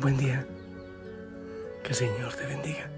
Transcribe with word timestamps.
Buen 0.00 0.16
día. 0.16 0.46
Que 1.82 1.88
el 1.88 1.94
Señor 1.96 2.32
te 2.32 2.46
bendiga. 2.46 2.88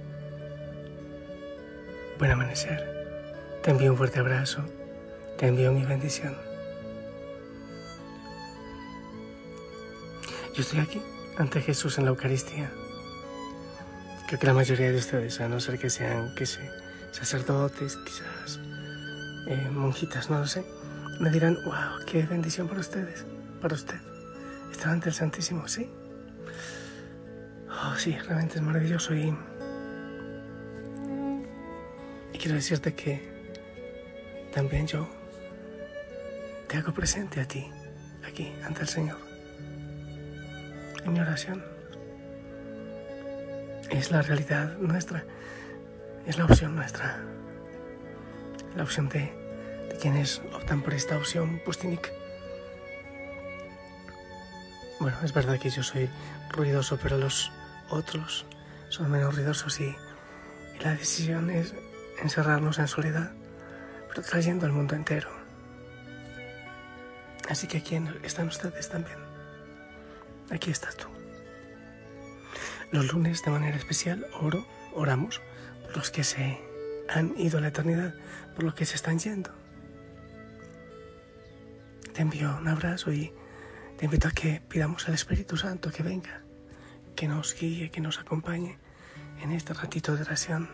Buen 2.18 2.30
amanecer. 2.30 2.78
Te 3.62 3.70
envío 3.70 3.92
un 3.92 3.96
fuerte 3.96 4.18
abrazo. 4.18 4.62
Te 5.38 5.46
envío 5.46 5.72
mi 5.72 5.82
bendición. 5.82 6.36
Yo 10.54 10.60
estoy 10.60 10.80
aquí 10.80 11.00
ante 11.38 11.62
Jesús 11.62 11.96
en 11.96 12.04
la 12.04 12.10
Eucaristía. 12.10 12.70
Creo 14.26 14.38
que 14.38 14.46
la 14.46 14.52
mayoría 14.52 14.90
de 14.90 14.98
ustedes, 14.98 15.40
a 15.40 15.48
no 15.48 15.58
ser 15.58 15.78
que 15.78 15.88
sean, 15.88 16.34
que 16.34 16.44
sé, 16.44 16.68
sacerdotes, 17.12 17.96
quizás 17.96 18.60
eh, 19.46 19.70
monjitas, 19.72 20.28
no 20.28 20.40
lo 20.40 20.46
sé, 20.46 20.66
me 21.18 21.30
dirán, 21.30 21.56
wow, 21.64 22.04
qué 22.06 22.24
bendición 22.24 22.68
para 22.68 22.80
ustedes, 22.80 23.24
para 23.62 23.74
usted. 23.74 24.00
Estar 24.70 24.90
ante 24.90 25.08
el 25.08 25.14
Santísimo, 25.14 25.66
sí. 25.66 25.90
Oh, 27.82 27.94
sí, 27.96 28.12
realmente 28.12 28.56
es 28.56 28.62
maravilloso 28.62 29.14
y, 29.14 29.34
y 32.32 32.38
quiero 32.38 32.54
decirte 32.54 32.94
que 32.94 33.30
también 34.52 34.86
yo 34.86 35.08
te 36.68 36.76
hago 36.76 36.92
presente 36.92 37.40
a 37.40 37.48
ti, 37.48 37.70
aquí, 38.28 38.52
ante 38.64 38.82
el 38.82 38.88
Señor, 38.88 39.18
mi 41.06 41.20
oración. 41.20 41.64
Es 43.90 44.10
la 44.10 44.20
realidad 44.22 44.76
nuestra, 44.76 45.24
es 46.26 46.36
la 46.36 46.44
opción 46.44 46.76
nuestra, 46.76 47.24
la 48.76 48.82
opción 48.82 49.08
de, 49.08 49.32
quienes 50.00 50.40
optan 50.54 50.82
por 50.82 50.94
esta 50.94 51.16
opción 51.16 51.60
pustínica. 51.64 52.10
Bueno, 54.98 55.16
es 55.22 55.32
verdad 55.32 55.58
que 55.58 55.70
yo 55.70 55.82
soy 55.82 56.08
ruidoso, 56.52 56.98
pero 57.02 57.18
los 57.18 57.52
otros 57.90 58.46
son 58.88 59.10
menos 59.10 59.34
ruidosos 59.34 59.80
y, 59.80 59.96
la 60.82 60.92
decisión 60.92 61.50
es 61.50 61.74
encerrarnos 62.22 62.78
en 62.78 62.88
soledad, 62.88 63.32
pero 64.08 64.22
trayendo 64.22 64.64
al 64.64 64.72
mundo 64.72 64.94
entero. 64.94 65.28
Así 67.50 67.66
que 67.66 67.78
aquí 67.78 68.00
están 68.22 68.48
ustedes 68.48 68.88
también. 68.88 69.18
Aquí 70.50 70.70
estás 70.70 70.96
tú. 70.96 71.06
Los 72.92 73.12
lunes 73.12 73.42
de 73.42 73.50
manera 73.50 73.76
especial 73.76 74.26
oro, 74.40 74.66
oramos 74.94 75.42
por 75.82 75.98
los 75.98 76.10
que 76.10 76.24
se 76.24 76.58
han 77.10 77.38
ido 77.38 77.58
a 77.58 77.60
la 77.60 77.68
eternidad, 77.68 78.14
por 78.54 78.64
los 78.64 78.74
que 78.74 78.86
se 78.86 78.96
están 78.96 79.18
yendo. 79.18 79.50
Te 82.14 82.22
envío 82.22 82.56
un 82.56 82.68
abrazo 82.68 83.12
y 83.12 83.34
te 83.98 84.06
invito 84.06 84.28
a 84.28 84.30
que 84.30 84.62
pidamos 84.66 85.06
al 85.08 85.14
Espíritu 85.14 85.58
Santo 85.58 85.90
que 85.90 86.02
venga 86.02 86.42
que 87.20 87.28
nos 87.28 87.54
guíe, 87.54 87.90
que 87.90 88.00
nos 88.00 88.18
acompañe 88.18 88.78
en 89.42 89.52
este 89.52 89.74
ratito 89.74 90.16
de 90.16 90.22
oración. 90.22 90.70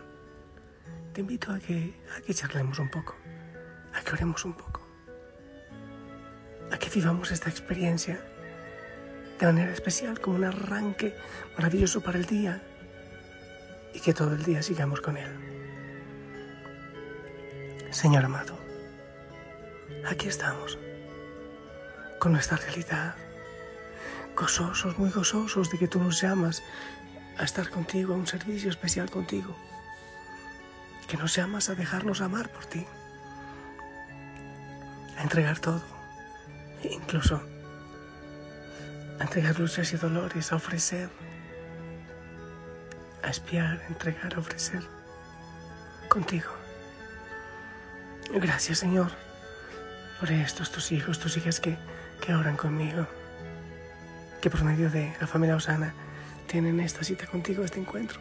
Te 1.13 1.23
invito 1.23 1.51
a 1.51 1.59
que, 1.59 1.93
a 2.17 2.21
que 2.21 2.35
charlemos 2.35 2.79
un 2.79 2.89
poco, 2.89 3.17
a 3.93 4.01
que 4.01 4.13
oremos 4.13 4.45
un 4.45 4.53
poco, 4.55 4.81
a 6.71 6.79
que 6.79 6.89
vivamos 6.89 7.33
esta 7.33 7.51
experiencia 7.51 8.25
de 9.41 9.47
manera 9.47 9.73
especial, 9.73 10.21
como 10.21 10.37
un 10.37 10.45
arranque 10.45 11.17
maravilloso 11.57 12.01
para 12.01 12.17
el 12.17 12.27
día 12.27 12.63
y 13.93 13.99
que 13.99 14.15
todo 14.15 14.33
el 14.33 14.45
día 14.45 14.63
sigamos 14.63 15.01
con 15.01 15.17
Él. 15.17 15.33
Señor 17.91 18.25
amado, 18.25 18.57
aquí 20.09 20.29
estamos, 20.29 20.79
con 22.21 22.31
nuestra 22.31 22.57
realidad, 22.57 23.17
gozosos, 24.37 24.99
muy 24.99 25.11
gozosos 25.11 25.71
de 25.71 25.79
que 25.79 25.89
tú 25.89 25.99
nos 25.99 26.21
llamas 26.21 26.63
a 27.39 27.45
estar 27.45 27.71
contigo, 27.71 28.13
a 28.15 28.17
un 28.17 28.27
servicio 28.27 28.69
especial 28.71 29.11
contigo, 29.11 29.57
que 31.09 31.17
nos 31.17 31.35
llamas 31.35 31.71
a 31.71 31.75
dejarnos 31.75 32.21
amar 32.21 32.51
por 32.51 32.67
ti, 32.67 32.87
a 35.17 35.23
entregar 35.23 35.59
todo, 35.59 35.83
incluso 36.83 37.43
a 39.19 39.23
entregar 39.23 39.59
luchas 39.59 39.93
y 39.95 39.97
dolores, 39.97 40.53
a 40.53 40.57
ofrecer, 40.57 41.09
a 43.23 43.31
espiar, 43.31 43.81
a 43.81 43.87
entregar, 43.87 44.35
a 44.35 44.39
ofrecer. 44.39 44.83
Contigo. 46.11 46.51
Gracias 48.33 48.79
Señor 48.79 49.11
por 50.21 50.31
estos 50.31 50.71
tus 50.71 50.93
hijos, 50.93 51.19
tus 51.19 51.37
hijas 51.37 51.59
que, 51.59 51.77
que 52.21 52.35
oran 52.35 52.57
conmigo 52.57 53.07
que 54.47 54.51
por 54.51 54.63
medio 54.63 54.89
de 54.91 55.13
la 55.21 55.27
familia 55.27 55.57
Osana 55.57 55.93
tienen 56.47 56.79
esta 56.79 57.03
cita 57.03 57.27
contigo, 57.27 57.65
este 57.65 57.81
encuentro. 57.81 58.21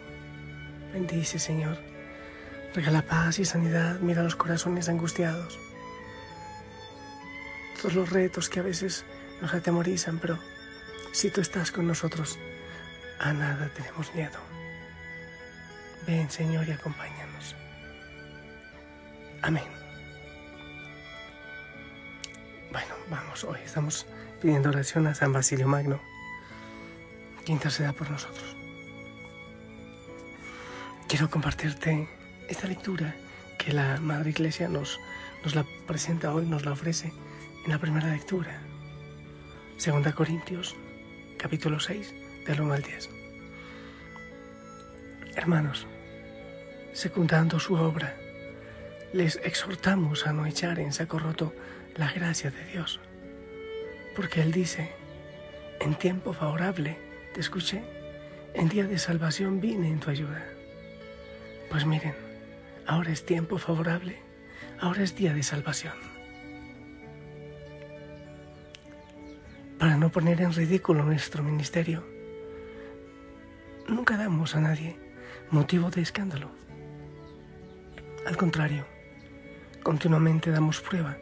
Bendice, 0.91 1.38
Señor. 1.38 1.78
Regala 2.74 3.03
paz 3.03 3.38
y 3.38 3.46
sanidad. 3.46 4.00
Mira 4.00 4.24
los 4.24 4.35
corazones 4.35 4.90
angustiados. 4.90 5.59
Todos 7.80 7.94
los 7.94 8.09
retos 8.09 8.50
que 8.50 8.59
a 8.59 8.64
veces 8.64 9.06
nos 9.40 9.53
atemorizan, 9.53 10.18
pero 10.18 10.40
si 11.12 11.30
tú 11.30 11.41
estás 11.41 11.69
con 11.72 11.85
nosotros, 11.85 12.40
a 13.19 13.31
nada 13.31 13.69
tenemos 13.75 14.12
miedo. 14.16 14.40
Ven, 16.08 16.31
Señor, 16.31 16.68
y 16.68 16.72
acompáñanos. 16.72 17.56
Amén. 19.44 19.69
Bueno, 22.72 22.96
vamos, 23.12 23.44
hoy 23.44 23.59
estamos 23.64 24.08
pidiendo 24.41 24.69
oración 24.69 25.06
a 25.06 25.14
San 25.14 25.31
Basilio 25.31 25.68
Magno 25.68 26.15
que 27.46 27.52
interceda 27.52 27.94
por 27.94 28.10
nosotros. 28.10 28.56
Quiero 31.08 31.30
compartirte 31.30 32.10
esta 32.50 32.68
lectura 32.68 33.16
que 33.58 33.72
la 33.72 34.00
Madre 34.02 34.32
Iglesia 34.32 34.68
nos, 34.68 35.00
nos 35.44 35.56
la 35.56 35.66
presenta 35.86 36.34
hoy, 36.34 36.46
nos 36.46 36.66
la 36.66 36.72
ofrece 36.72 37.14
en 37.64 37.72
la 37.72 37.80
primera 37.80 38.12
lectura. 38.12 38.60
Segunda 39.78 40.14
Corintios, 40.14 40.76
capítulo 41.38 41.80
6, 41.80 42.14
del 42.46 42.62
1 42.62 42.74
al 42.74 42.82
10. 42.82 43.10
Hermanos, 45.36 45.86
secundando 46.94 47.59
su 47.59 47.76
obra, 47.76 48.18
les 49.14 49.40
exhortamos 49.44 50.26
a 50.26 50.34
no 50.34 50.46
echar 50.46 50.80
en 50.80 50.91
saco 50.91 51.20
roto 51.20 51.53
la 51.96 52.12
gracia 52.12 52.52
de 52.52 52.66
Dios, 52.66 53.00
porque 54.16 54.41
Él 54.41 54.52
dice, 54.52 54.91
en 55.80 55.96
tiempo 55.96 56.34
favorable 56.34 57.04
te 57.35 57.41
escuché, 57.41 57.84
en 58.53 58.70
día 58.70 58.87
de 58.87 58.97
salvación 58.97 59.59
vine 59.59 59.90
en 59.90 59.99
tu 59.99 60.09
ayuda. 60.09 60.46
Pues 61.70 61.85
miren, 61.85 62.16
ahora 62.87 63.11
es 63.11 63.26
tiempo 63.26 63.58
favorable, 63.58 64.16
ahora 64.79 65.03
es 65.03 65.17
día 65.17 65.34
de 65.34 65.43
salvación. 65.43 65.96
Para 69.78 69.97
no 69.97 70.14
poner 70.14 70.40
en 70.40 70.53
ridículo 70.53 71.03
nuestro 71.03 71.43
ministerio, 71.43 72.05
nunca 73.90 74.16
damos 74.16 74.55
a 74.55 74.61
nadie 74.61 74.97
motivo 75.52 75.91
de 75.91 76.03
escándalo. 76.03 76.52
Al 78.26 78.38
contrario, 78.38 78.85
continuamente 79.84 80.52
damos 80.52 80.79
prueba 80.79 81.17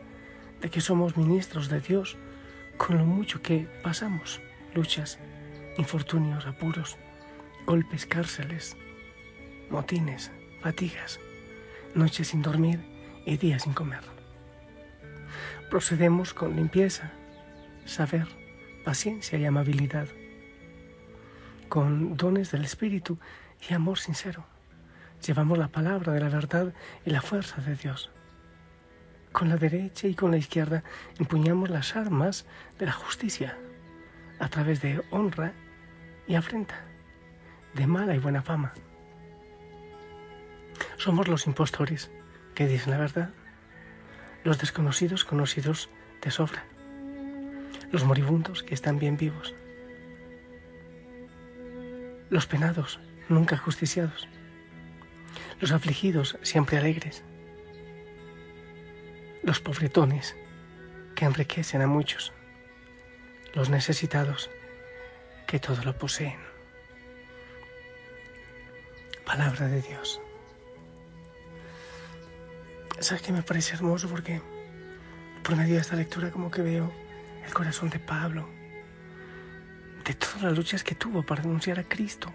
de 0.61 0.69
que 0.69 0.79
somos 0.79 1.17
ministros 1.17 1.69
de 1.69 1.79
Dios 1.79 2.17
con 2.77 2.99
lo 2.99 3.05
mucho 3.05 3.41
que 3.41 3.67
pasamos, 3.81 4.41
luchas, 4.75 5.17
infortunios, 5.77 6.45
apuros, 6.45 6.97
golpes, 7.65 8.05
cárceles, 8.05 8.77
motines, 9.69 10.31
fatigas, 10.61 11.19
noches 11.95 12.29
sin 12.29 12.41
dormir 12.41 12.79
y 13.25 13.37
días 13.37 13.63
sin 13.63 13.73
comer. 13.73 14.01
Procedemos 15.69 16.33
con 16.33 16.55
limpieza, 16.55 17.11
saber, 17.85 18.27
paciencia 18.85 19.39
y 19.39 19.45
amabilidad, 19.45 20.07
con 21.69 22.15
dones 22.17 22.51
del 22.51 22.65
Espíritu 22.65 23.17
y 23.67 23.73
amor 23.73 23.97
sincero. 23.97 24.45
Llevamos 25.25 25.57
la 25.57 25.69
palabra 25.69 26.13
de 26.13 26.19
la 26.19 26.29
verdad 26.29 26.73
y 27.05 27.09
la 27.09 27.21
fuerza 27.21 27.61
de 27.61 27.75
Dios. 27.75 28.11
Con 29.31 29.49
la 29.49 29.55
derecha 29.55 30.07
y 30.07 30.13
con 30.13 30.31
la 30.31 30.37
izquierda 30.37 30.83
empuñamos 31.17 31.69
las 31.69 31.95
armas 31.95 32.45
de 32.77 32.85
la 32.85 32.91
justicia 32.91 33.57
a 34.39 34.47
través 34.49 34.81
de 34.81 35.03
honra 35.11 35.53
y 36.27 36.35
afrenta, 36.35 36.85
de 37.73 37.87
mala 37.87 38.15
y 38.15 38.19
buena 38.19 38.41
fama. 38.41 38.73
Somos 40.97 41.27
los 41.27 41.47
impostores 41.47 42.11
que 42.55 42.67
dicen 42.67 42.91
la 42.91 42.97
verdad, 42.97 43.29
los 44.43 44.59
desconocidos 44.59 45.25
conocidos 45.25 45.89
de 46.21 46.31
sobra, 46.31 46.65
los 47.91 48.03
moribundos 48.05 48.63
que 48.63 48.73
están 48.73 48.99
bien 48.99 49.17
vivos, 49.17 49.55
los 52.29 52.47
penados 52.47 52.99
nunca 53.29 53.57
justiciados, 53.57 54.27
los 55.59 55.71
afligidos 55.71 56.37
siempre 56.41 56.77
alegres, 56.77 57.23
los 59.43 59.59
pobretones 59.59 60.35
que 61.15 61.25
enriquecen 61.25 61.81
a 61.81 61.87
muchos, 61.87 62.33
los 63.53 63.69
necesitados 63.69 64.49
que 65.47 65.59
todo 65.59 65.83
lo 65.83 65.97
poseen. 65.97 66.39
Palabra 69.25 69.67
de 69.67 69.81
Dios. 69.81 70.19
¿Sabes 72.99 73.21
qué 73.21 73.31
me 73.31 73.43
parece 73.43 73.75
hermoso? 73.75 74.09
Porque 74.09 74.41
por 75.43 75.55
medio 75.55 75.75
de 75.75 75.81
esta 75.81 75.95
lectura 75.95 76.31
como 76.31 76.49
que 76.49 76.61
veo 76.61 76.91
el 77.45 77.53
corazón 77.53 77.89
de 77.89 77.99
Pablo, 77.99 78.47
de 80.05 80.13
todas 80.13 80.41
las 80.41 80.55
luchas 80.55 80.83
que 80.83 80.95
tuvo 80.95 81.23
para 81.23 81.41
denunciar 81.41 81.79
a 81.79 81.83
Cristo, 81.83 82.33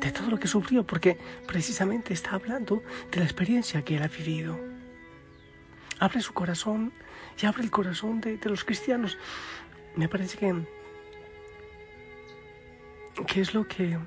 de 0.00 0.12
todo 0.12 0.30
lo 0.30 0.38
que 0.38 0.48
sufrió, 0.48 0.86
porque 0.86 1.18
precisamente 1.46 2.14
está 2.14 2.30
hablando 2.30 2.82
de 3.10 3.18
la 3.18 3.24
experiencia 3.24 3.82
que 3.82 3.96
él 3.96 4.02
ha 4.02 4.08
vivido 4.08 4.69
abre 6.00 6.20
su 6.20 6.32
corazón 6.32 6.92
y 7.40 7.46
abre 7.46 7.62
el 7.62 7.70
corazón 7.70 8.20
de, 8.20 8.38
los 8.44 8.64
cristianos. 8.64 9.18
Me 9.94 10.08
parece 10.08 10.38
que, 10.38 10.54
que 13.26 13.40
es 13.40 13.54
lo 13.54 13.68
que, 13.68 13.98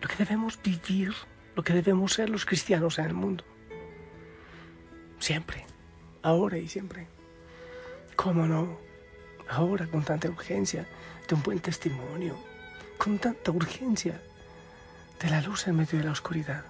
lo 0.00 0.08
que 0.08 0.16
debemos 0.18 0.58
vivir, 0.62 1.12
lo 1.54 1.62
que 1.62 1.74
debemos 1.74 2.14
ser 2.14 2.30
los 2.30 2.46
cristianos 2.46 2.98
en 2.98 3.04
el 3.04 3.14
mundo. 3.14 3.44
Siempre, 5.18 5.66
ahora 6.22 6.56
y 6.56 6.66
siempre. 6.66 7.06
¿Cómo 8.16 8.46
no? 8.46 8.78
Ahora 9.48 9.86
con 9.86 10.02
tanta 10.02 10.28
urgencia 10.28 10.88
de 11.28 11.34
un 11.34 11.42
buen 11.42 11.60
testimonio, 11.60 12.36
con 12.96 13.18
tanta 13.18 13.50
urgencia 13.50 14.20
de 15.20 15.30
la 15.30 15.42
luz 15.42 15.66
en 15.66 15.76
medio 15.76 15.98
de 15.98 16.04
la 16.04 16.12
oscuridad. 16.12 16.64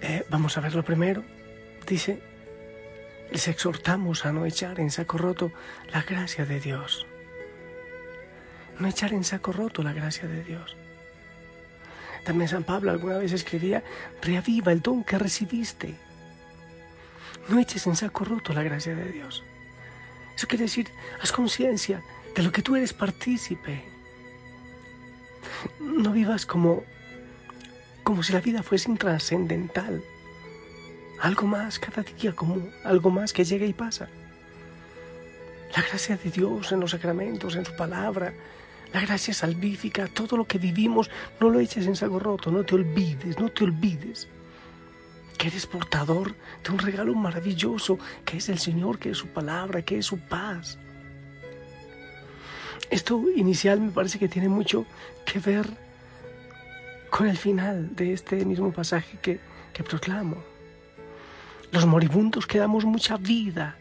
Eh, 0.00 0.24
vamos 0.30 0.56
a 0.56 0.60
ver 0.62 0.74
lo 0.74 0.82
primero, 0.82 1.22
Dice, 1.90 2.20
les 3.32 3.48
exhortamos 3.48 4.24
a 4.24 4.30
no 4.30 4.46
echar 4.46 4.78
en 4.78 4.92
saco 4.92 5.18
roto 5.18 5.50
la 5.92 6.02
gracia 6.02 6.46
de 6.46 6.60
Dios. 6.60 7.04
No 8.78 8.86
echar 8.86 9.12
en 9.12 9.24
saco 9.24 9.50
roto 9.50 9.82
la 9.82 9.92
gracia 9.92 10.28
de 10.28 10.44
Dios. 10.44 10.76
También 12.24 12.46
San 12.46 12.62
Pablo 12.62 12.92
alguna 12.92 13.18
vez 13.18 13.32
escribía, 13.32 13.82
reaviva 14.22 14.70
el 14.70 14.82
don 14.82 15.02
que 15.02 15.18
recibiste. 15.18 15.96
No 17.48 17.58
eches 17.58 17.88
en 17.88 17.96
saco 17.96 18.24
roto 18.24 18.52
la 18.52 18.62
gracia 18.62 18.94
de 18.94 19.10
Dios. 19.10 19.42
Eso 20.36 20.46
quiere 20.46 20.66
decir, 20.66 20.88
haz 21.20 21.32
conciencia 21.32 22.04
de 22.36 22.44
lo 22.44 22.52
que 22.52 22.62
tú 22.62 22.76
eres 22.76 22.92
partícipe. 22.92 23.82
No 25.80 26.12
vivas 26.12 26.46
como, 26.46 26.84
como 28.04 28.22
si 28.22 28.32
la 28.32 28.40
vida 28.40 28.62
fuese 28.62 28.88
intrascendental 28.88 30.04
algo 31.20 31.46
más 31.46 31.78
cada 31.78 32.02
día, 32.02 32.32
como 32.32 32.56
algo 32.84 33.10
más 33.10 33.32
que 33.32 33.44
llega 33.44 33.66
y 33.66 33.72
pasa. 33.72 34.08
La 35.76 35.82
gracia 35.82 36.16
de 36.16 36.30
Dios 36.30 36.72
en 36.72 36.80
los 36.80 36.90
sacramentos, 36.90 37.54
en 37.56 37.64
su 37.64 37.76
palabra, 37.76 38.32
la 38.92 39.00
gracia 39.00 39.32
salvífica, 39.32 40.08
todo 40.08 40.36
lo 40.36 40.46
que 40.46 40.58
vivimos, 40.58 41.10
no 41.38 41.50
lo 41.50 41.60
eches 41.60 41.86
en 41.86 41.94
saco 41.94 42.18
roto, 42.18 42.50
no 42.50 42.64
te 42.64 42.74
olvides, 42.74 43.38
no 43.38 43.50
te 43.50 43.64
olvides 43.64 44.28
que 45.38 45.48
eres 45.48 45.66
portador 45.66 46.34
de 46.64 46.70
un 46.70 46.78
regalo 46.78 47.14
maravilloso 47.14 47.98
que 48.24 48.38
es 48.38 48.48
el 48.48 48.58
Señor, 48.58 48.98
que 48.98 49.10
es 49.10 49.18
su 49.18 49.28
palabra, 49.28 49.82
que 49.82 49.98
es 49.98 50.06
su 50.06 50.18
paz. 50.18 50.78
Esto 52.90 53.22
inicial 53.36 53.80
me 53.80 53.90
parece 53.90 54.18
que 54.18 54.28
tiene 54.28 54.48
mucho 54.48 54.84
que 55.24 55.38
ver 55.38 55.66
con 57.08 57.28
el 57.28 57.38
final 57.38 57.94
de 57.94 58.12
este 58.12 58.44
mismo 58.44 58.72
pasaje 58.72 59.18
que, 59.22 59.38
que 59.72 59.84
proclamo. 59.84 60.49
Los 61.72 61.86
moribundos 61.86 62.46
que 62.46 62.58
damos 62.58 62.84
mucha 62.84 63.16
vida. 63.16 63.76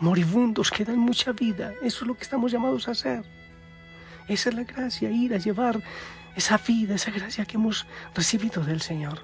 Moribundos 0.00 0.70
que 0.70 0.84
dan 0.84 0.98
mucha 0.98 1.32
vida. 1.32 1.74
Eso 1.82 2.04
es 2.04 2.08
lo 2.08 2.14
que 2.14 2.22
estamos 2.22 2.52
llamados 2.52 2.88
a 2.88 2.92
hacer. 2.92 3.24
Esa 4.28 4.50
es 4.50 4.54
la 4.54 4.64
gracia, 4.64 5.10
ir 5.10 5.34
a 5.34 5.38
llevar 5.38 5.82
esa 6.36 6.58
vida, 6.58 6.94
esa 6.94 7.10
gracia 7.10 7.44
que 7.44 7.56
hemos 7.56 7.86
recibido 8.14 8.62
del 8.62 8.80
Señor. 8.80 9.20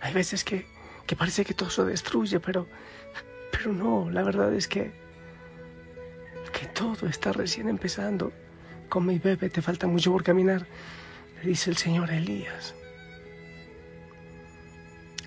Hay 0.00 0.12
veces 0.12 0.42
que, 0.42 0.66
que 1.06 1.14
parece 1.14 1.44
que 1.44 1.54
todo 1.54 1.70
se 1.70 1.84
destruye, 1.84 2.40
pero, 2.40 2.66
pero 3.52 3.72
no, 3.72 4.10
la 4.10 4.24
verdad 4.24 4.52
es 4.52 4.66
que, 4.66 4.92
que 6.52 6.66
todo 6.66 7.06
está 7.06 7.32
recién 7.32 7.68
empezando. 7.68 8.32
Come 8.88 9.14
y 9.14 9.18
bebe, 9.20 9.48
te 9.48 9.62
falta 9.62 9.86
mucho 9.86 10.10
por 10.10 10.24
caminar, 10.24 10.66
le 11.40 11.50
dice 11.50 11.70
el 11.70 11.76
Señor 11.76 12.10
Elías. 12.10 12.74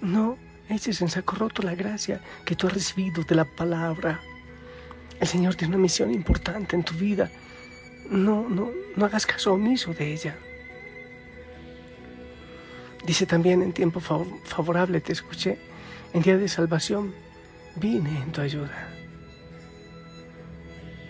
No 0.06 0.38
eches 0.70 1.02
en 1.02 1.10
saco 1.10 1.36
roto 1.36 1.64
la 1.64 1.74
gracia 1.74 2.22
que 2.46 2.56
tú 2.56 2.68
has 2.68 2.76
recibido 2.76 3.24
de 3.24 3.34
la 3.34 3.44
palabra. 3.44 4.22
El 5.20 5.28
Señor 5.28 5.56
tiene 5.56 5.76
una 5.76 5.82
misión 5.82 6.14
importante 6.14 6.76
en 6.76 6.84
tu 6.84 6.94
vida. 6.94 7.32
No, 8.12 8.48
no, 8.48 8.70
no 8.96 9.06
hagas 9.06 9.26
caso 9.26 9.54
omiso 9.54 9.96
de 9.96 10.14
ella. 10.14 10.38
Dice 13.04 13.26
también 13.26 13.64
en 13.64 13.74
tiempo 13.74 14.00
favorable 14.00 15.02
te 15.02 15.12
escuché, 15.12 15.58
en 16.14 16.22
día 16.22 16.38
de 16.38 16.50
salvación 16.50 17.12
vine 17.76 18.22
en 18.22 18.32
tu 18.32 18.42
ayuda. 18.42 18.88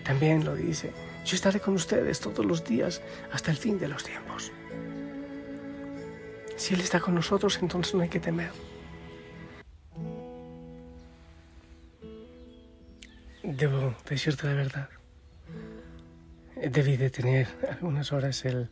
También 0.04 0.42
lo 0.42 0.54
dice, 0.54 0.90
yo 1.26 1.34
estaré 1.34 1.60
con 1.60 1.74
ustedes 1.74 2.20
todos 2.20 2.46
los 2.46 2.64
días 2.64 3.02
hasta 3.30 3.50
el 3.50 3.58
fin 3.58 3.78
de 3.78 3.88
los 3.88 4.04
tiempos. 4.04 4.52
Si 6.56 6.72
Él 6.72 6.80
está 6.80 6.98
con 6.98 7.14
nosotros, 7.14 7.58
entonces 7.60 7.94
no 7.94 8.00
hay 8.00 8.08
que 8.08 8.20
temer. 8.20 8.52
Debo 13.56 13.94
decirte 14.06 14.46
la 14.46 14.52
verdad. 14.52 14.90
Debí 16.56 16.98
de 16.98 17.08
tener 17.08 17.48
algunas 17.70 18.12
horas 18.12 18.44
el, 18.44 18.68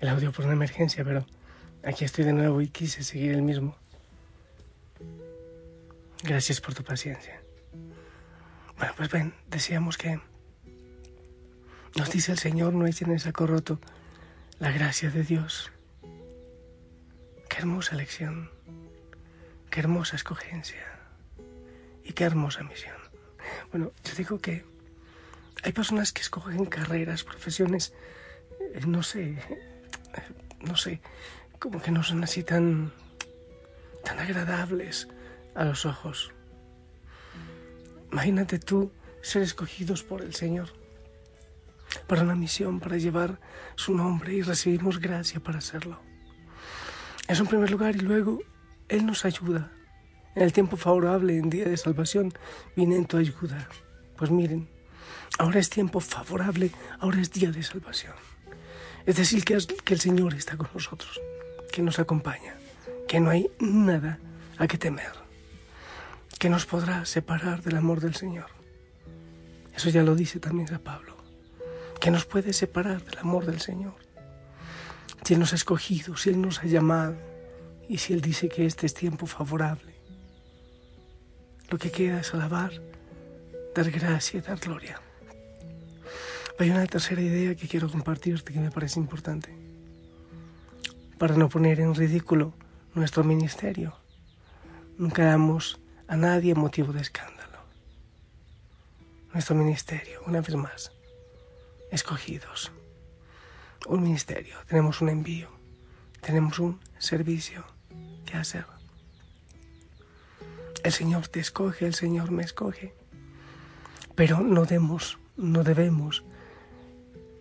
el 0.00 0.08
audio 0.08 0.32
por 0.32 0.46
una 0.46 0.54
emergencia, 0.54 1.04
pero 1.04 1.24
aquí 1.84 2.04
estoy 2.04 2.24
de 2.24 2.32
nuevo 2.32 2.60
y 2.60 2.68
quise 2.68 3.04
seguir 3.04 3.32
el 3.32 3.42
mismo. 3.42 3.76
Gracias 6.24 6.60
por 6.60 6.74
tu 6.74 6.82
paciencia. 6.82 7.40
Bueno, 8.76 8.94
pues 8.96 9.10
ven, 9.10 9.32
decíamos 9.46 9.96
que 9.96 10.20
nos 11.94 12.10
dice 12.10 12.32
el 12.32 12.38
Señor, 12.38 12.72
no 12.72 12.86
echen 12.88 13.12
en 13.12 13.20
saco 13.20 13.46
roto 13.46 13.78
la 14.58 14.72
gracia 14.72 15.08
de 15.08 15.22
Dios. 15.22 15.70
Qué 17.48 17.58
hermosa 17.58 17.94
lección, 17.94 18.50
qué 19.70 19.78
hermosa 19.78 20.16
escogencia 20.16 20.84
y 22.02 22.12
qué 22.12 22.24
hermosa 22.24 22.64
misión. 22.64 23.05
Bueno, 23.70 23.92
yo 24.04 24.14
digo 24.16 24.38
que 24.38 24.64
hay 25.62 25.72
personas 25.72 26.12
que 26.12 26.22
escogen 26.22 26.64
carreras, 26.66 27.24
profesiones, 27.24 27.92
eh, 28.74 28.80
no 28.86 29.02
sé, 29.02 29.36
no 30.60 30.76
sé, 30.76 31.00
como 31.58 31.80
que 31.80 31.90
no 31.90 32.02
son 32.02 32.22
así 32.22 32.42
tan, 32.42 32.92
tan 34.04 34.18
agradables 34.18 35.08
a 35.54 35.64
los 35.64 35.86
ojos. 35.86 36.32
Imagínate 38.12 38.58
tú 38.58 38.92
ser 39.22 39.42
escogidos 39.42 40.02
por 40.02 40.22
el 40.22 40.34
Señor 40.34 40.68
para 42.06 42.22
una 42.22 42.34
misión, 42.34 42.78
para 42.78 42.98
llevar 42.98 43.40
su 43.74 43.94
nombre 43.94 44.34
y 44.34 44.42
recibimos 44.42 45.00
gracia 45.00 45.40
para 45.40 45.58
hacerlo. 45.58 46.00
Eso 47.26 47.42
en 47.42 47.48
primer 47.48 47.70
lugar 47.70 47.96
y 47.96 48.00
luego 48.00 48.40
Él 48.88 49.04
nos 49.04 49.24
ayuda 49.24 49.72
en 50.36 50.42
el 50.42 50.52
tiempo 50.52 50.76
favorable, 50.76 51.36
en 51.36 51.50
día 51.50 51.64
de 51.64 51.76
salvación, 51.76 52.32
viene 52.76 52.94
en 52.94 53.06
tu 53.06 53.16
ayuda. 53.16 53.68
Pues 54.16 54.30
miren, 54.30 54.68
Ahora 55.38 55.60
es 55.60 55.68
tiempo 55.68 56.00
favorable, 56.00 56.70
ahora 56.98 57.20
es 57.20 57.30
día 57.30 57.50
de 57.50 57.62
salvación. 57.62 58.14
Es 59.04 59.16
decir, 59.16 59.44
que, 59.44 59.58
que 59.84 59.94
el 59.94 60.00
Señor 60.00 60.32
está 60.32 60.56
con 60.56 60.68
nosotros, 60.72 61.20
que 61.70 61.82
nos 61.82 61.98
acompaña, 61.98 62.54
que 63.06 63.20
no 63.20 63.28
hay 63.28 63.50
nada 63.60 64.18
a 64.56 64.66
que 64.66 64.78
temer, 64.78 65.12
que 66.38 66.48
nos 66.48 66.64
podrá 66.64 67.04
separar 67.04 67.62
del 67.62 67.76
amor 67.76 68.00
del 68.00 68.14
Señor. 68.14 68.46
Eso 69.76 69.90
ya 69.90 70.02
lo 70.02 70.14
dice 70.14 70.40
también 70.40 70.68
San 70.68 70.80
Pablo, 70.80 71.16
que 72.00 72.10
nos 72.10 72.24
puede 72.24 72.54
separar 72.54 73.04
del 73.04 73.18
amor 73.18 73.44
del 73.44 73.60
Señor. 73.60 73.96
Si 75.22 75.34
Él 75.34 75.40
nos 75.40 75.52
ha 75.52 75.56
escogido, 75.56 76.16
si 76.16 76.30
Él 76.30 76.40
nos 76.40 76.60
ha 76.60 76.66
llamado 76.66 77.16
y 77.90 77.98
si 77.98 78.14
Él 78.14 78.22
dice 78.22 78.48
que 78.48 78.64
este 78.64 78.86
es 78.86 78.94
tiempo 78.94 79.26
favorable, 79.26 79.95
lo 81.70 81.78
que 81.78 81.90
queda 81.90 82.20
es 82.20 82.32
alabar, 82.32 82.72
dar 83.74 83.90
gracia 83.90 84.40
dar 84.40 84.58
gloria. 84.58 85.00
Hay 86.58 86.70
una 86.70 86.86
tercera 86.86 87.20
idea 87.20 87.54
que 87.54 87.68
quiero 87.68 87.90
compartirte 87.90 88.52
que 88.52 88.60
me 88.60 88.70
parece 88.70 88.98
importante. 89.00 89.54
Para 91.18 91.36
no 91.36 91.48
poner 91.48 91.80
en 91.80 91.94
ridículo 91.94 92.54
nuestro 92.94 93.24
ministerio, 93.24 93.96
nunca 94.96 95.24
damos 95.24 95.78
a 96.08 96.16
nadie 96.16 96.54
motivo 96.54 96.92
de 96.92 97.02
escándalo. 97.02 97.58
Nuestro 99.32 99.54
ministerio, 99.54 100.20
una 100.26 100.40
vez 100.40 100.54
más, 100.54 100.92
escogidos. 101.90 102.72
Un 103.86 104.02
ministerio, 104.02 104.56
tenemos 104.66 105.00
un 105.00 105.10
envío, 105.10 105.48
tenemos 106.20 106.58
un 106.58 106.80
servicio 106.98 107.64
que 108.24 108.36
hacer. 108.36 108.75
El 110.82 110.92
Señor 110.92 111.28
te 111.28 111.40
escoge, 111.40 111.86
el 111.86 111.94
Señor 111.94 112.30
me 112.30 112.42
escoge, 112.42 112.94
pero 114.14 114.40
no 114.40 114.66
no 115.36 115.64
debemos 115.64 116.24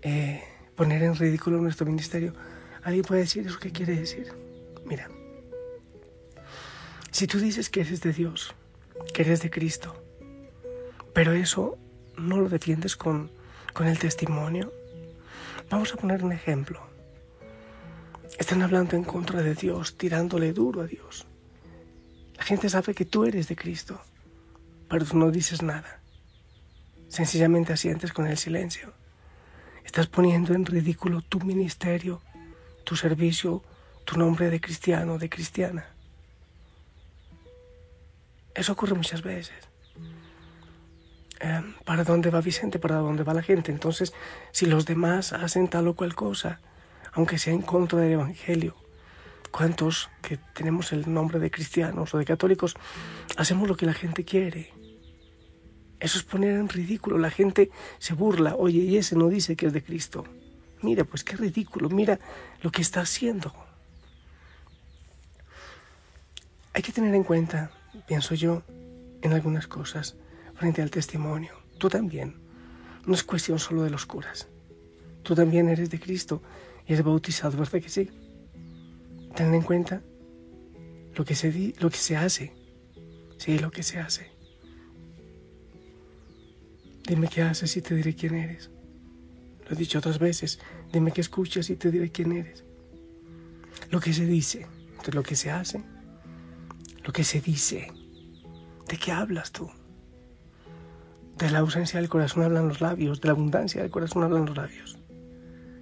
eh, 0.02 0.44
poner 0.76 1.04
en 1.04 1.16
ridículo 1.16 1.60
nuestro 1.60 1.86
ministerio. 1.86 2.34
Alguien 2.84 3.04
puede 3.04 3.22
decir 3.22 3.48
eso, 3.48 3.60
¿qué 3.60 3.72
quiere 3.72 3.96
decir? 3.96 4.34
Mira, 4.86 5.10
si 7.12 7.28
tú 7.28 7.40
dices 7.40 7.70
que 7.70 7.82
eres 7.82 8.02
de 8.02 8.14
Dios, 8.14 8.54
que 9.14 9.24
eres 9.24 9.42
de 9.42 9.50
Cristo, 9.50 9.96
pero 11.14 11.32
eso 11.32 11.78
no 12.18 12.40
lo 12.40 12.50
defiendes 12.50 12.96
con, 12.96 13.32
con 13.74 13.88
el 13.88 13.98
testimonio, 13.98 14.74
vamos 15.70 15.94
a 15.94 15.98
poner 15.98 16.24
un 16.24 16.34
ejemplo. 16.34 16.82
Están 18.38 18.62
hablando 18.62 18.96
en 18.96 19.06
contra 19.06 19.42
de 19.42 19.56
Dios, 19.56 19.98
tirándole 19.98 20.52
duro 20.52 20.82
a 20.82 20.88
Dios. 20.88 21.26
La 22.46 22.50
gente 22.50 22.70
sabe 22.70 22.94
que 22.94 23.06
tú 23.06 23.26
eres 23.26 23.48
de 23.48 23.56
Cristo, 23.56 24.00
pero 24.88 25.04
tú 25.04 25.18
no 25.18 25.32
dices 25.32 25.64
nada. 25.64 26.00
Sencillamente 27.08 27.74
asientes 27.74 28.14
con 28.14 28.28
el 28.28 28.38
silencio. 28.38 28.94
Estás 29.84 30.06
poniendo 30.06 30.54
en 30.54 30.64
ridículo 30.64 31.24
tu 31.24 31.40
ministerio, 31.40 32.22
tu 32.84 32.96
servicio, 32.96 33.64
tu 34.04 34.20
nombre 34.20 34.52
de 34.52 34.62
cristiano, 34.62 35.18
de 35.18 35.28
cristiana. 35.28 35.88
Eso 38.54 38.74
ocurre 38.74 38.94
muchas 38.94 39.24
veces. 39.24 39.58
Em, 41.40 41.74
¿Para 41.84 42.04
dónde 42.04 42.30
va 42.30 42.42
Vicente? 42.42 42.78
¿Para 42.78 42.98
dónde 42.98 43.24
va 43.24 43.34
la 43.34 43.42
gente? 43.42 43.72
Entonces, 43.72 44.14
si 44.52 44.68
los 44.68 44.86
demás 44.86 45.34
hacen 45.34 45.68
tal 45.68 45.88
o 45.88 45.96
cual 45.96 46.14
cosa, 46.14 46.60
aunque 47.14 47.40
sea 47.40 47.54
en 47.54 47.64
contra 47.64 48.02
del 48.02 48.12
Evangelio, 48.12 48.85
¿cuántos 49.56 50.10
que 50.22 50.36
tenemos 50.54 50.92
el 50.92 51.14
nombre 51.14 51.40
de 51.40 51.50
cristianos 51.50 52.14
o 52.14 52.18
de 52.18 52.26
católicos 52.26 52.76
hacemos 53.38 53.70
lo 53.70 53.78
que 53.78 53.86
la 53.86 53.94
gente 53.94 54.26
quiere? 54.26 54.74
Eso 55.98 56.18
es 56.18 56.26
poner 56.26 56.56
en 56.56 56.68
ridículo. 56.68 57.18
La 57.18 57.30
gente 57.30 57.72
se 57.98 58.14
burla. 58.14 58.56
Oye, 58.56 58.80
y 58.80 58.98
ese 58.98 59.16
no 59.16 59.30
dice 59.30 59.56
que 59.56 59.68
es 59.68 59.72
de 59.72 59.82
Cristo. 59.82 60.26
Mira, 60.82 61.06
pues 61.06 61.24
qué 61.24 61.38
ridículo. 61.38 61.88
Mira 61.88 62.20
lo 62.64 62.70
que 62.70 62.82
está 62.82 63.00
haciendo. 63.00 63.54
Hay 66.74 66.82
que 66.82 66.92
tener 66.92 67.16
en 67.16 67.24
cuenta, 67.24 67.72
pienso 68.10 68.36
yo, 68.36 68.62
en 69.22 69.32
algunas 69.32 69.68
cosas 69.68 70.18
frente 70.56 70.82
al 70.82 70.92
testimonio. 70.92 71.54
Tú 71.78 71.88
también. 71.88 72.36
No 73.06 73.14
es 73.14 73.24
cuestión 73.24 73.58
solo 73.58 73.84
de 73.84 73.90
los 73.90 74.06
curas. 74.06 74.50
Tú 75.24 75.34
también 75.34 75.70
eres 75.70 75.90
de 75.90 76.00
Cristo 76.02 76.42
y 76.86 76.92
eres 76.92 77.06
bautizado, 77.06 77.58
¿verdad 77.58 77.82
que 77.82 77.88
sí? 77.88 78.25
Ten 79.36 79.54
en 79.54 79.62
cuenta 79.64 80.02
lo 81.14 81.26
que 81.26 81.36
se, 81.36 81.74
lo 81.80 81.90
que 81.90 81.98
se 81.98 82.16
hace. 82.16 82.54
Sí, 83.38 83.60
lo 83.60 83.70
que 83.70 83.84
se 83.84 84.00
hace. 84.00 84.32
Dime 87.08 87.28
qué 87.28 87.42
haces 87.42 87.76
y 87.78 87.82
te 87.82 87.96
diré 87.96 88.16
quién 88.16 88.36
eres. 88.36 88.72
Lo 89.68 89.76
he 89.76 89.76
dicho 89.76 90.00
otras 90.00 90.20
veces. 90.20 90.60
Dime 90.92 91.12
qué 91.12 91.22
escuchas 91.22 91.70
y 91.70 91.76
te 91.76 91.92
diré 91.92 92.12
quién 92.12 92.32
eres. 92.32 92.64
Lo 93.92 94.00
que 94.00 94.14
se 94.14 94.26
dice, 94.26 94.68
de 95.06 95.12
lo 95.12 95.22
que 95.22 95.36
se 95.36 95.52
hace, 95.52 95.84
lo 97.04 97.12
que 97.12 97.24
se 97.24 97.42
dice. 97.42 97.92
¿De 98.88 98.98
qué 98.98 99.12
hablas 99.12 99.52
tú? 99.52 99.70
De 101.38 101.52
la 101.52 101.60
ausencia 101.60 102.00
del 102.00 102.10
corazón 102.10 102.44
hablan 102.44 102.70
los 102.70 102.80
labios, 102.80 103.20
de 103.20 103.28
la 103.28 103.34
abundancia 103.34 103.82
del 103.82 103.92
corazón 103.92 104.24
hablan 104.24 104.46
los 104.46 104.56
labios. 104.56 104.98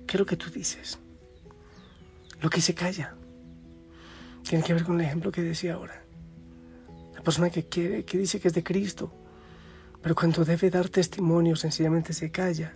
¿Qué 0.07 0.17
es 0.17 0.19
lo 0.19 0.25
que 0.25 0.37
tú 0.37 0.49
dices? 0.49 0.99
Lo 2.41 2.49
que 2.49 2.61
se 2.61 2.73
calla. 2.73 3.15
Tiene 4.47 4.63
que 4.63 4.73
ver 4.73 4.83
con 4.83 4.99
el 4.99 5.05
ejemplo 5.05 5.31
que 5.31 5.41
decía 5.41 5.75
ahora. 5.75 6.03
La 7.15 7.21
persona 7.21 7.49
que 7.49 7.65
quiere, 7.65 8.03
que 8.05 8.17
dice 8.17 8.39
que 8.39 8.49
es 8.49 8.53
de 8.53 8.63
Cristo, 8.63 9.11
pero 10.01 10.15
cuando 10.15 10.43
debe 10.43 10.69
dar 10.69 10.89
testimonio 10.89 11.55
sencillamente 11.55 12.13
se 12.13 12.29
calla. 12.29 12.75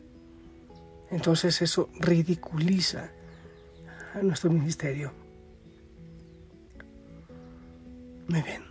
Entonces 1.11 1.61
eso 1.61 1.89
ridiculiza 1.99 3.11
a 4.13 4.21
nuestro 4.21 4.49
ministerio. 4.49 5.11
Muy 8.27 8.41
bien. 8.41 8.63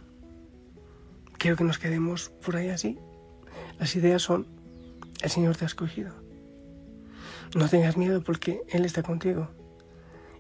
Quiero 1.38 1.57
que 1.57 1.65
nos 1.65 1.79
quedemos 1.79 2.29
por 2.29 2.57
ahí 2.57 2.69
así. 2.69 2.99
Las 3.79 3.95
ideas 3.95 4.23
son, 4.23 4.47
el 5.23 5.31
Señor 5.31 5.57
te 5.57 5.65
ha 5.65 5.67
escogido. 5.67 6.15
No 7.55 7.69
tengas 7.69 7.97
miedo 7.97 8.23
porque 8.23 8.62
Él 8.69 8.85
está 8.85 9.03
contigo. 9.03 9.49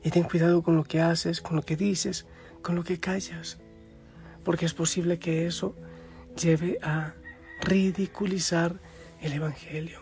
Y 0.02 0.10
ten 0.10 0.24
cuidado 0.24 0.62
con 0.62 0.76
lo 0.76 0.84
que 0.84 1.00
haces, 1.00 1.40
con 1.40 1.56
lo 1.56 1.62
que 1.62 1.76
dices, 1.76 2.26
con 2.66 2.74
lo 2.74 2.82
que 2.82 2.98
callas. 2.98 3.58
Porque 4.42 4.66
es 4.66 4.74
posible 4.74 5.20
que 5.20 5.46
eso 5.46 5.76
lleve 6.36 6.80
a 6.82 7.14
ridiculizar 7.60 8.80
el 9.20 9.34
Evangelio. 9.34 10.00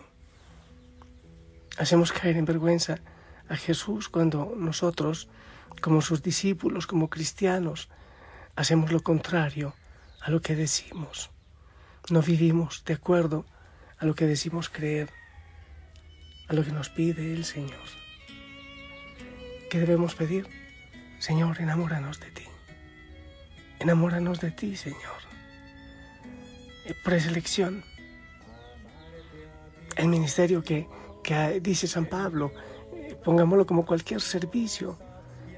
Hacemos 1.77 2.11
caer 2.11 2.37
en 2.37 2.45
vergüenza 2.45 2.97
a 3.49 3.55
Jesús 3.55 4.09
cuando 4.09 4.55
nosotros, 4.57 5.29
como 5.79 6.01
sus 6.01 6.23
discípulos, 6.23 6.87
como 6.87 7.07
cristianos, 7.07 7.89
hacemos 8.55 8.91
lo 8.91 9.01
contrario 9.01 9.75
a 10.19 10.31
lo 10.31 10.41
que 10.41 10.55
decimos. 10.55 11.29
No 12.09 12.23
vivimos 12.23 12.83
de 12.83 12.95
acuerdo 12.95 13.45
a 13.99 14.07
lo 14.07 14.15
que 14.15 14.25
decimos 14.25 14.69
creer, 14.69 15.11
a 16.47 16.53
lo 16.55 16.63
que 16.63 16.71
nos 16.71 16.89
pide 16.89 17.31
el 17.31 17.45
Señor. 17.45 17.85
¿Qué 19.69 19.77
debemos 19.77 20.15
pedir? 20.15 20.47
Señor, 21.19 21.61
enamóranos 21.61 22.19
de 22.19 22.31
ti. 22.31 22.44
Enamóranos 23.85 24.41
de 24.41 24.49
ti, 24.49 24.75
Señor 24.75 25.25
preselección. 27.03 27.83
El 29.95 30.07
ministerio 30.07 30.61
que, 30.61 30.87
que 31.23 31.59
dice 31.61 31.87
San 31.87 32.05
Pablo, 32.05 32.51
eh, 32.93 33.15
pongámoslo 33.23 33.65
como 33.65 33.85
cualquier 33.85 34.21
servicio 34.21 34.97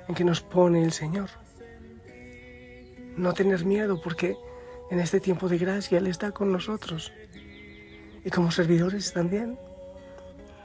en 0.08 0.16
que 0.16 0.24
nos 0.24 0.42
pone 0.42 0.84
el 0.84 0.92
Señor. 0.92 1.30
No 3.18 3.34
tener 3.34 3.66
miedo 3.66 4.00
porque 4.02 4.38
en 4.92 5.00
este 5.00 5.20
tiempo 5.20 5.50
de 5.50 5.58
gracia 5.58 5.98
Él 5.98 6.08
está 6.08 6.32
con 6.32 6.52
nosotros. 6.52 7.12
Y 8.24 8.30
como 8.30 8.52
servidores 8.52 9.12
también, 9.12 9.58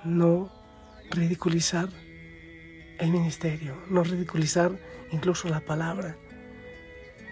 no 0.05 0.51
ridiculizar 1.11 1.89
el 2.99 3.11
ministerio, 3.11 3.77
no 3.89 4.05
ridiculizar 4.05 4.79
incluso 5.11 5.49
la 5.49 5.61
palabra. 5.61 6.17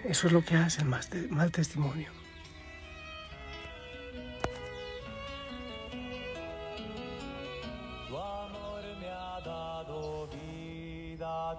Eso 0.03 0.27
es 0.27 0.33
lo 0.33 0.43
que 0.43 0.55
hace 0.55 0.81
el 0.81 1.29
mal 1.29 1.51
testimonio. 1.51 2.21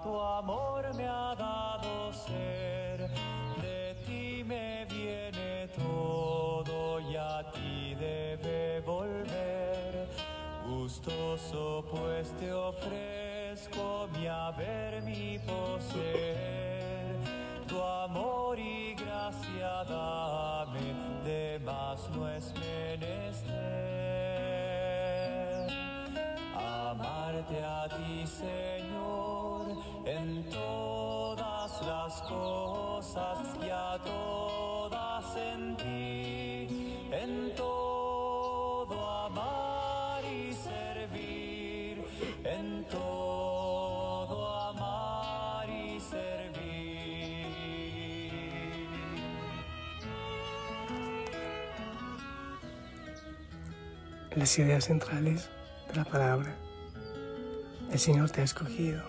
tu 0.03 0.19
amor 0.19 0.93
me 0.95 1.07
ha 1.07 1.33
dado 1.35 2.11
ser, 2.11 3.09
de 3.61 3.95
ti 4.05 4.43
me 4.43 4.85
viene 4.85 5.69
todo 5.75 6.99
y 6.99 7.15
a 7.15 7.49
ti 7.53 7.95
debe 7.95 8.81
volver. 8.81 10.09
Gustoso 10.67 11.85
pues 11.89 12.31
te 12.37 12.51
ofrezco 12.51 14.09
mi 14.13 14.27
haber, 14.27 15.01
mi 15.03 15.39
poseer, 15.39 17.15
tu 17.67 17.81
amor 17.81 18.12
a 27.61 27.87
ti, 27.89 28.25
Señor, 28.25 29.67
en 30.05 30.49
todas 30.49 31.81
las 31.85 32.21
cosas 32.23 33.37
y 33.65 33.69
a 33.69 33.99
todas 34.03 35.35
en 35.37 35.77
ti, 35.77 37.07
en 37.11 37.53
todo 37.55 39.09
amar 39.09 40.23
y 40.25 40.53
servir, 40.53 42.03
en 42.43 42.85
todo 42.85 44.47
amar 44.69 45.69
y 45.69 45.99
servir. 45.99 47.47
Las 54.35 54.57
ideas 54.57 54.85
centrales 54.85 55.49
de 55.89 55.95
la 55.95 56.05
palabra. 56.05 56.55
El 57.93 57.99
Señor 57.99 58.31
te 58.31 58.41
ha 58.41 58.43
escogido. 58.43 59.03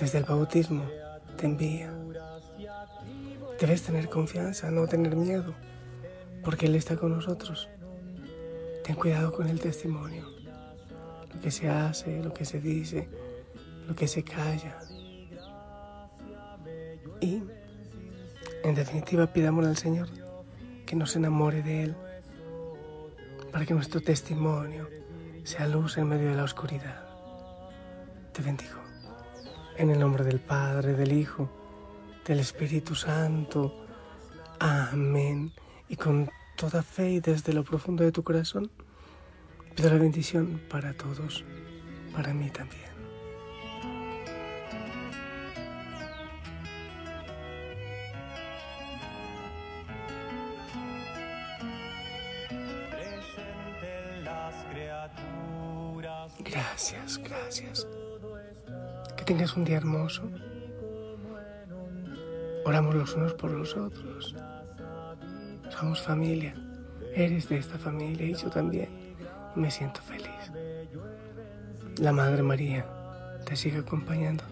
Desde 0.00 0.18
el 0.18 0.24
bautismo 0.24 0.84
te 1.36 1.46
envía. 1.46 1.94
Debes 3.60 3.84
tener 3.84 4.08
confianza, 4.08 4.72
no 4.72 4.88
tener 4.88 5.14
miedo, 5.14 5.54
porque 6.42 6.66
Él 6.66 6.74
está 6.74 6.96
con 6.96 7.12
nosotros. 7.12 7.68
Ten 8.82 8.96
cuidado 8.96 9.32
con 9.32 9.46
el 9.46 9.60
testimonio, 9.60 10.26
lo 11.32 11.40
que 11.40 11.52
se 11.52 11.68
hace, 11.68 12.20
lo 12.20 12.34
que 12.34 12.44
se 12.44 12.60
dice, 12.60 13.08
lo 13.86 13.94
que 13.94 14.08
se 14.08 14.24
calla. 14.24 14.80
Y, 17.20 17.44
en 18.64 18.74
definitiva, 18.74 19.32
pidamos 19.32 19.64
al 19.64 19.76
Señor 19.76 20.08
que 20.84 20.96
nos 20.96 21.14
enamore 21.14 21.62
de 21.62 21.84
Él, 21.84 21.96
para 23.52 23.64
que 23.64 23.74
nuestro 23.74 24.00
testimonio 24.00 24.88
sea 25.48 25.66
luz 25.66 25.96
en 25.96 26.06
medio 26.06 26.28
de 26.28 26.36
la 26.36 26.44
oscuridad. 26.44 27.08
Te 28.34 28.42
bendigo. 28.42 28.82
En 29.78 29.88
el 29.88 29.98
nombre 29.98 30.22
del 30.22 30.40
Padre, 30.40 30.92
del 30.92 31.10
Hijo, 31.10 31.48
del 32.26 32.40
Espíritu 32.40 32.94
Santo. 32.94 33.86
Amén. 34.60 35.54
Y 35.88 35.96
con 35.96 36.30
toda 36.54 36.82
fe 36.82 37.12
y 37.12 37.20
desde 37.20 37.54
lo 37.54 37.64
profundo 37.64 38.04
de 38.04 38.12
tu 38.12 38.22
corazón, 38.22 38.70
pido 39.74 39.88
la 39.88 39.96
bendición 39.96 40.60
para 40.68 40.92
todos, 40.92 41.42
para 42.12 42.34
mí 42.34 42.50
también. 42.50 42.87
Gracias, 56.40 57.18
gracias. 57.18 57.86
Que 59.16 59.24
tengas 59.24 59.56
un 59.56 59.64
día 59.64 59.76
hermoso. 59.76 60.22
Oramos 62.64 62.94
los 62.94 63.14
unos 63.14 63.34
por 63.34 63.50
los 63.50 63.76
otros. 63.76 64.34
Somos 65.70 66.02
familia. 66.02 66.54
Eres 67.14 67.48
de 67.48 67.58
esta 67.58 67.78
familia 67.78 68.26
y 68.26 68.34
yo 68.34 68.50
también. 68.50 68.88
Me 69.54 69.70
siento 69.70 70.00
feliz. 70.02 70.52
La 71.98 72.12
Madre 72.12 72.42
María 72.42 72.86
te 73.44 73.56
sigue 73.56 73.78
acompañando. 73.78 74.44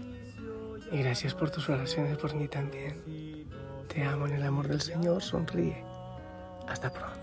Y 0.91 0.99
gracias 0.99 1.35
por 1.35 1.51
tus 1.51 1.69
oraciones 1.69 2.17
por 2.17 2.35
mí 2.35 2.49
también. 2.49 3.47
Te 3.89 4.03
amo 4.05 4.27
en 4.27 4.35
el 4.35 4.43
amor 4.43 4.69
del 4.69 4.81
Señor. 4.81 5.23
Sonríe. 5.23 5.85
Hasta 6.67 6.91
pronto. 6.91 7.16